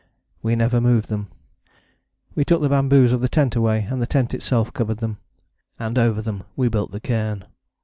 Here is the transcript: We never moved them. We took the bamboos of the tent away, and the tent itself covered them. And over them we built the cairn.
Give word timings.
We 0.41 0.55
never 0.55 0.81
moved 0.81 1.09
them. 1.09 1.27
We 2.33 2.43
took 2.43 2.59
the 2.59 2.69
bamboos 2.69 3.11
of 3.13 3.21
the 3.21 3.29
tent 3.29 3.55
away, 3.55 3.83
and 3.83 4.01
the 4.01 4.07
tent 4.07 4.33
itself 4.33 4.73
covered 4.73 4.97
them. 4.97 5.19
And 5.77 5.95
over 5.95 6.23
them 6.23 6.41
we 6.55 6.69
built 6.69 6.89
the 6.91 6.99
cairn. 6.99 7.45